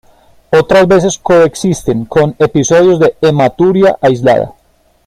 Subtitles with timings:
[0.51, 4.55] Otras veces coexiste con episodios de hematuria aislada’.